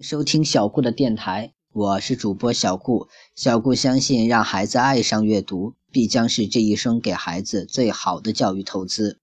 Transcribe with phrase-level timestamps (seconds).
[0.00, 3.08] 收听小顾的电台，我是主播小顾。
[3.36, 9.20] 小顾相信，让孩子爱上阅读，必将是这一生给孩子最好的教育投资。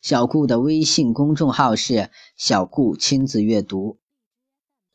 [0.00, 3.98] 小顾的微信公众号是“小顾亲子阅读”，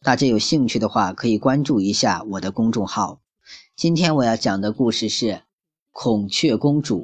[0.01, 3.21] 大家有兴趣的话可以关注一下我的公众号。
[3.75, 5.25] 今天我要讲的故事是
[5.91, 6.97] 《孔雀公主》。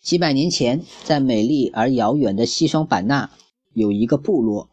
[0.00, 3.30] 几百年前，在美丽而遥远的西双版纳，
[3.74, 4.71] 有一个部落。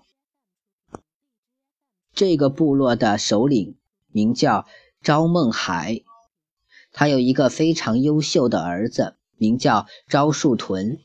[2.14, 3.78] 这个部落的首领
[4.12, 4.66] 名叫
[5.02, 6.02] 招梦海，
[6.92, 11.00] 他有一个非常优秀的儿子，名叫招树屯。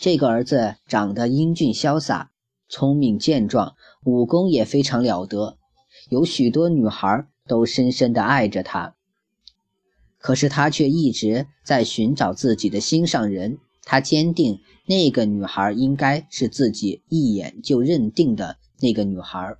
[0.00, 2.32] 这个儿子长得英俊潇洒，
[2.68, 5.58] 聪明健壮，武功也非常了得，
[6.08, 8.96] 有许多女孩都深深的爱着他。
[10.18, 19.56] 可是他却一直在寻找自己的心上人，他坚定那个女孩应该是自己一眼就认定的那个女孩。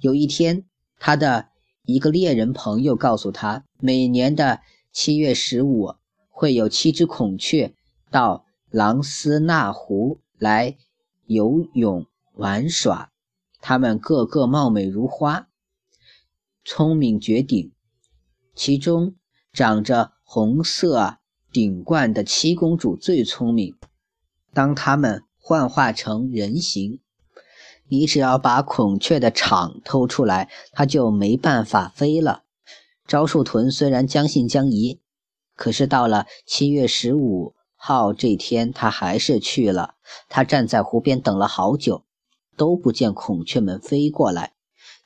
[0.00, 0.64] 有一天，
[0.98, 1.48] 他的
[1.84, 4.60] 一个猎人朋友告诉他，每年的
[4.92, 5.94] 七月十五
[6.28, 7.74] 会有七只孔雀
[8.10, 10.76] 到琅斯纳湖来
[11.26, 13.10] 游泳玩耍，
[13.60, 15.48] 它们个个貌美如花，
[16.64, 17.72] 聪明绝顶。
[18.54, 19.14] 其中
[19.52, 21.18] 长着红色
[21.50, 23.74] 顶冠的七公主最聪明。
[24.52, 27.00] 当它们幻化成人形。
[27.88, 32.42] 你只要把孔雀的场偷出来，它就没办法飞了。
[33.06, 35.00] 招树屯虽然将信将疑，
[35.54, 39.94] 可是到了七月十五号这天，他还是去了。
[40.28, 42.04] 他站在湖边等了好久，
[42.56, 44.54] 都不见孔雀们飞过来。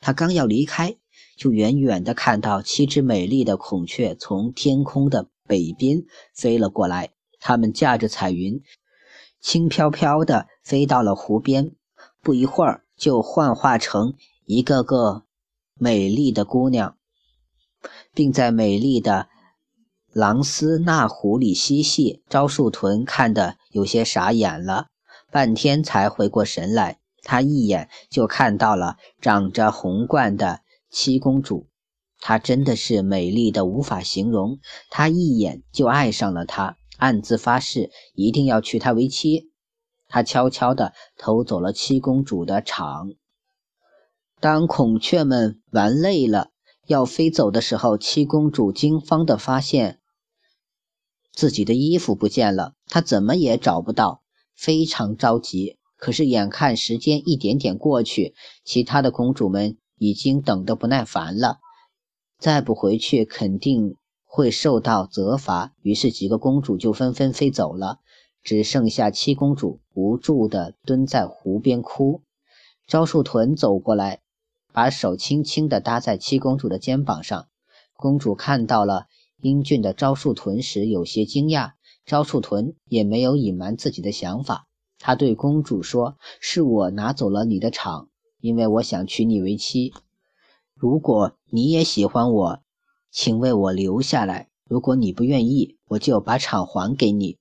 [0.01, 0.97] 他刚要离开，
[1.37, 7.11] 就远远地看到七只美丽的孔雀从天空的北边飞了过来。
[7.39, 8.63] 它们驾着彩云，
[9.41, 11.73] 轻飘飘地飞到了湖边。
[12.23, 15.25] 不一会儿，就幻化成一个个
[15.75, 16.97] 美丽的姑娘，
[18.15, 19.29] 并在美丽的
[20.13, 22.23] 琅斯纳湖里嬉戏。
[22.29, 24.89] 招树屯看得有些傻眼了，
[25.31, 26.99] 半天才回过神来。
[27.23, 30.61] 他一眼就看到了长着红冠的
[30.91, 31.69] 七公主，
[32.19, 34.59] 她真的是美丽的无法形容。
[34.91, 39.50] 他一眼就爱上了她，暗自发誓一定要娶她为妻。
[40.11, 43.13] 他悄悄地偷走了七公主的场。
[44.41, 46.49] 当孔雀们玩累了
[46.87, 50.01] 要飞走的时候，七公主惊慌地发现
[51.33, 54.23] 自己的衣服不见了，她怎么也找不到，
[54.55, 55.79] 非常着急。
[55.97, 58.35] 可是眼看时间一点点过去，
[58.65, 61.59] 其他的公主们已经等得不耐烦了，
[62.39, 65.75] 再不回去肯定会受到责罚。
[65.83, 67.99] 于是几个公主就纷纷飞走了。
[68.43, 72.23] 只剩下七公主无助地蹲在湖边哭。
[72.87, 74.21] 招树屯走过来，
[74.73, 77.47] 把手轻轻地搭在七公主的肩膀上。
[77.95, 79.07] 公主看到了
[79.41, 81.73] 英俊的招树屯时，有些惊讶。
[82.07, 84.67] 招树屯也没有隐瞒自己的想法，
[84.99, 88.09] 他对公主说：“是我拿走了你的场，
[88.41, 89.93] 因为我想娶你为妻。
[90.75, 92.63] 如果你也喜欢我，
[93.13, 97.39] 请为我留下来；如果你不愿意，我就把场还给你。”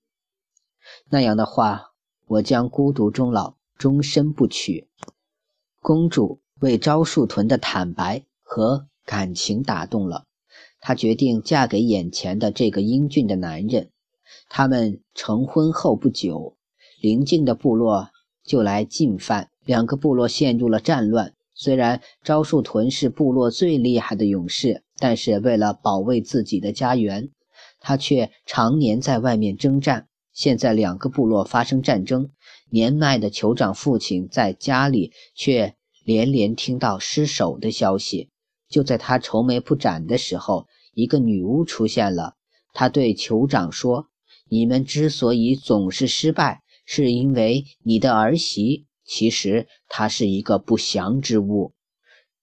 [1.12, 1.94] 那样的话，
[2.28, 4.88] 我将孤独终老，终身不娶。
[5.82, 10.26] 公主为招树屯的坦白和感情打动了，
[10.80, 13.90] 她决定嫁给眼前的这个英俊的男人。
[14.50, 16.56] 他们成婚后不久，
[17.02, 18.10] 邻近的部落
[18.44, 21.34] 就来进犯，两个部落陷入了战乱。
[21.56, 27.30] 虽然招树屯是部落最厉害的勇士，但是为了保卫自己的家园，
[27.80, 30.09] 他却常年在外面征战。
[30.40, 32.30] 现在两个部落发生战争，
[32.70, 38.30] 年迈的酋长父亲在家里却连连听到失手的消息。
[38.70, 42.36] 就在他愁眉不展的时候，一个女巫出现了。
[42.72, 44.08] 她对酋长说
[44.48, 51.74] ：“你们之所以总是失败，是因为你的儿媳其实她是一个不祥之物。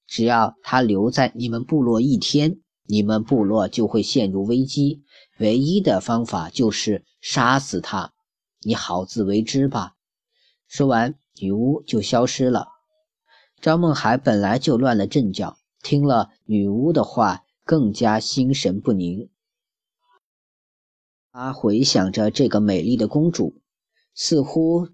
[0.06, 5.00] 只要她留在你们部落一天，你们部落就会陷入危机。”
[5.38, 8.12] 唯一的方法就是杀死他，
[8.61, 9.96] 你好自为之吧。
[10.69, 12.69] 说完，女巫就消失了。
[13.61, 19.28] 张梦海本来就乱了阵脚，听了女巫的话，更加心神不宁。
[21.32, 23.61] 他回想着这个美丽的公主，
[24.14, 24.90] 似乎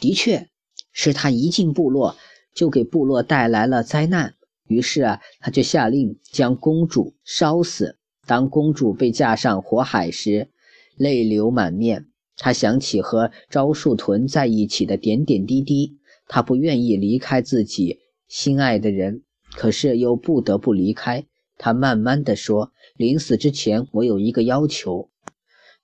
[0.00, 0.50] 的确
[0.92, 2.14] 是他一进部落
[2.54, 4.34] 就给部落带来了灾难。
[4.64, 7.98] 于是啊，他就下令将公主烧死。
[8.26, 10.50] 当公主被架上火海时，
[10.98, 12.08] 泪流满面。
[12.36, 15.98] 他想起和招树屯在一起的点点滴滴，
[16.28, 17.98] 他不愿意离开自己
[18.28, 19.22] 心爱的人，
[19.52, 21.26] 可是又不得不离开。
[21.56, 25.10] 他慢慢的说：“临死之前，我有一个要求。”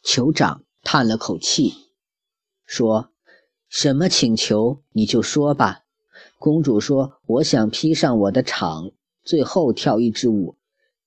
[0.04, 1.72] 酋长叹了口气，
[2.66, 3.10] 说
[3.68, 5.80] ：“什么请求你就说吧。”
[6.38, 8.92] 公主说：“我想披上我的氅，
[9.24, 10.54] 最后跳一支舞。”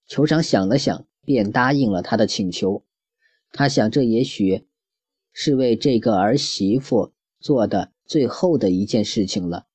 [0.09, 2.83] 酋长想了想，便答应了他的请求。
[3.51, 4.65] 他想，这也许
[5.31, 9.65] 是为这个儿媳妇做的最后的一件事情了。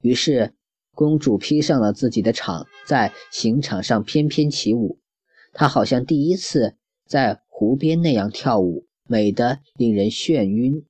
[0.00, 0.54] 于是，
[0.94, 4.98] 公主披上了自己的氅，在刑场上翩翩起舞。
[5.52, 6.76] 她好像第一次
[7.06, 10.84] 在湖边那样跳舞，美得令人眩晕。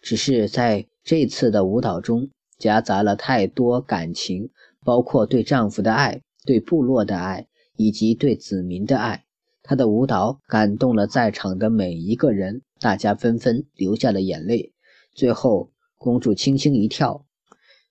[0.00, 4.50] 只是在这次的舞蹈中，夹杂了太多感情，
[4.84, 7.46] 包括对丈夫的爱、对部落的爱
[7.76, 9.24] 以及对子民的爱。
[9.62, 14.72] 她的舞蹈感动了在场的每一个人，大家纷纷流下了眼泪。
[15.14, 17.24] 最后，公主轻轻一跳，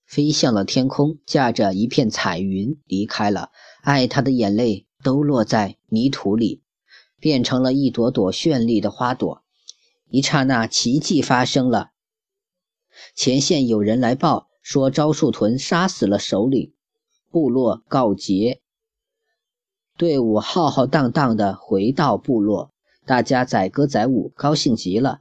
[0.06, 3.50] 飞向了天空，驾着一片彩云离开了。
[3.82, 6.62] 爱她的眼泪都落在泥土里，
[7.20, 9.44] 变成了一朵朵绚丽的花朵。
[10.10, 11.92] 一刹那，奇迹发生了。
[13.16, 14.50] 前线有人来报。
[14.64, 16.72] 说招树屯杀死了首领，
[17.32, 18.61] 部落告捷，
[20.02, 22.74] 队伍浩浩荡荡地回到部落，
[23.06, 25.20] 大家载歌载舞，高兴极了。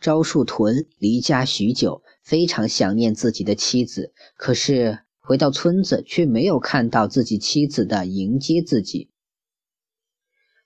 [0.00, 9.10] 招树屯离家许久，非常想念自己的妻子，可是回到村子却没有看到自己妻子的迎接自己，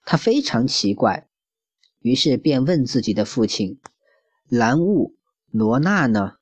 [0.05, 1.27] 他非常奇怪，
[1.99, 3.81] 于是便问自己的父亲
[4.49, 5.17] 蓝雾
[5.51, 6.35] 罗娜呢？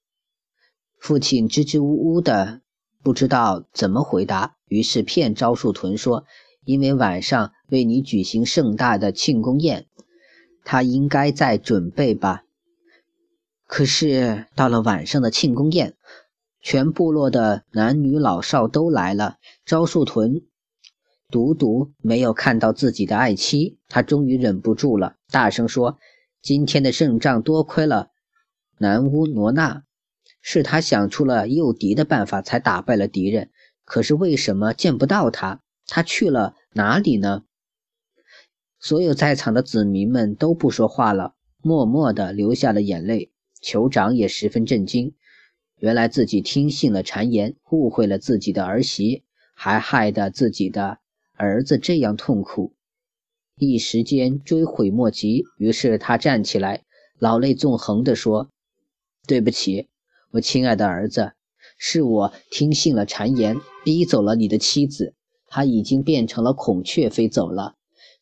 [0.98, 2.60] 父亲支支吾吾的，
[3.02, 6.26] 不知道怎么回答，于是骗招树屯说
[6.64, 9.86] ：“因为晚上为你举行盛大的庆功宴，
[10.64, 12.44] 他应该在准备吧。”
[13.66, 15.94] 可是到了晚上的庆功宴，
[16.60, 20.42] 全部落的男女老少都来了，昭树屯
[21.30, 23.78] 独独没有看到自己的爱妻。
[23.88, 25.98] 他终于忍不住了，大声说
[26.42, 28.10] ：“今天的胜仗多亏了
[28.78, 29.82] 南乌罗娜。”
[30.46, 33.50] 是他想出了诱敌的办法，才打败了敌人。
[33.84, 35.62] 可是为什么见不到他？
[35.86, 37.44] 他去了哪里呢？
[38.78, 43.30] 所有在场的子民们都不说话了，默默地流下了眼泪。
[43.62, 45.14] 酋长也十分震惊，
[45.78, 50.98] 原来自己听信了谗言，误会了自己的儿媳，还害得自己的
[51.32, 52.74] 儿子这样痛苦，
[53.56, 55.44] 一时间追悔莫及。
[55.56, 56.84] 于是他站起来，
[57.18, 58.50] 老泪纵横地说
[59.26, 59.88] ：“对不起。”
[60.32, 61.32] 我亲爱的儿子，
[61.78, 65.14] 是我听信了谗言，逼走了你的妻子。
[65.54, 67.76] 他已经变成了孔雀飞走了。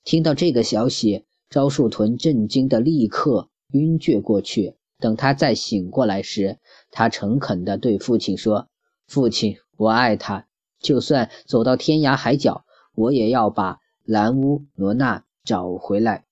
[0.05, 4.77] 听到这个消息，昭树屯震惊的立刻晕厥过去。
[4.99, 6.59] 等他再醒过来时，
[6.91, 8.69] 他诚恳地对父亲说
[9.09, 10.47] ：“父亲，我爱他，
[10.79, 16.27] 就算走到天涯海角，我也要把兰乌罗娜找回来。”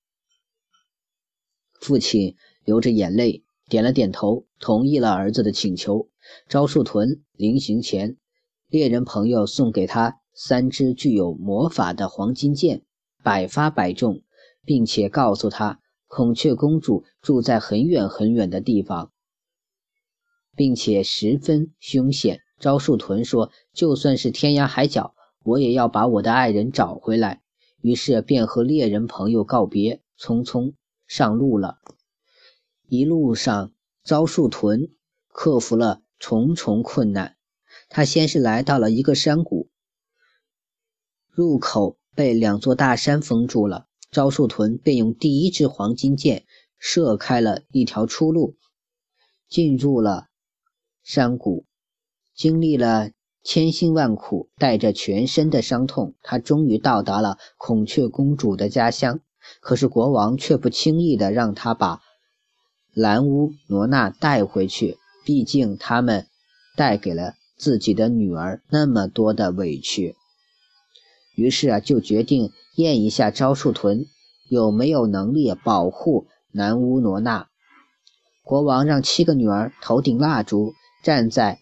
[1.81, 3.43] 父亲流着眼泪。
[3.71, 6.09] 点了点头，同意了儿子的请求。
[6.47, 8.17] 昭树屯临行前，
[8.69, 12.81] 猎人朋友送给他三支具有魔法的黄金剑，
[13.23, 14.23] 百发百中，
[14.65, 19.13] 并且告诉他，孔雀公主住在很远很远的地方，
[20.57, 22.41] 并且十分凶险。
[22.59, 25.15] 招树屯说：“就算是天涯海角，
[25.45, 27.43] 我也要把我的爱人找回来。”
[27.83, 30.73] 于是便和猎人朋友告别，匆匆
[31.07, 31.81] 上路了。
[32.89, 34.89] 一路上，招树屯
[35.29, 37.37] 克服了重重困难。
[37.91, 39.70] 他先是来到了一个山谷，
[41.31, 43.87] 入口被两座大山封住了。
[44.11, 46.45] 招树屯便用第一支黄金箭
[46.79, 48.57] 射开了一条出路，
[49.49, 50.27] 进入了
[51.05, 51.65] 山谷。
[52.35, 53.11] 经历了
[53.45, 59.21] 千辛万苦，带着全身的伤痛，他终于到达了孔雀公主的家乡。
[59.61, 62.01] 可是国王却不轻易的让他把。
[62.93, 66.27] 兰乌罗娜带回去，毕竟他们
[66.77, 70.17] 带给了自己的女儿那么多的委屈。
[71.41, 74.05] 于是啊，就决定验一下昭树屯
[74.51, 77.49] 有没有能力保护南乌罗娜。
[78.43, 81.61] 国王让七个女儿头顶蜡烛，站在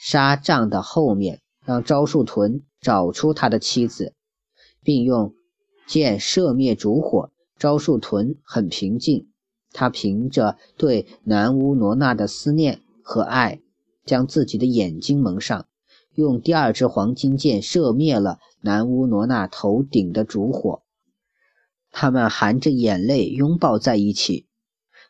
[0.00, 4.14] 纱帐的后面，让昭树屯找出他的妻子，
[4.82, 5.34] 并用
[5.86, 7.30] 箭射灭烛火。
[7.58, 9.28] 昭树屯很平静。
[9.74, 13.60] 他凭着对南乌罗娜的思念和爱，
[14.06, 15.66] 将自己的眼睛蒙上，
[16.14, 20.82] 用第二支黄金箭射灭了南乌罗娜头顶的烛火。
[21.90, 24.46] 他们含着眼泪拥抱在一起。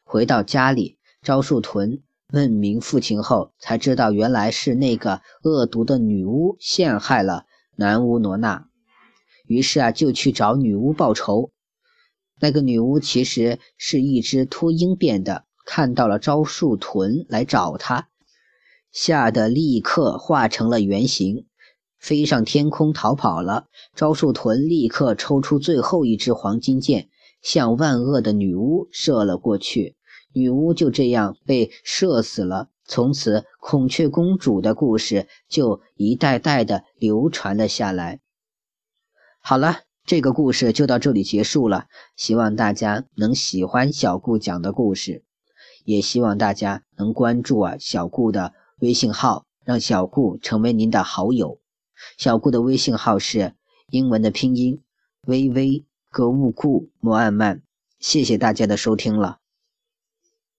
[0.05, 2.03] 回到家里，招树屯
[2.33, 8.69] 问明父亲后，才知道原来是那个恶毒的女巫陷害了南乌罗娜。
[9.47, 11.51] 于是啊，就去找女巫报仇。
[12.41, 18.09] 那个女巫其实是一只秃鹰变的，看到了招树屯来找他，
[18.93, 21.48] 吓得立刻化成了原形，
[21.99, 23.67] 飞上天空逃跑了。
[23.95, 27.09] 招树屯立刻抽出最后一支黄金箭，
[27.43, 29.97] 向万恶的女巫射了过去。
[30.33, 32.69] 女巫就这样被射死了。
[32.85, 38.21] 从此，孔雀公主的故事就一代代的流传了下来。
[39.41, 41.87] 好了，这个故事就到这里结束了。
[42.17, 45.25] 希望大家能喜欢小顾讲的故事，
[45.85, 51.59] 也希望大家能关注啊小顾的微信号，让小顾成为您的好友。
[52.17, 53.55] 小顾的微信号是
[53.91, 54.83] 英文的拼音：
[55.27, 57.63] 微微格物顾莫按曼。
[57.99, 59.39] 谢谢大家的收听了。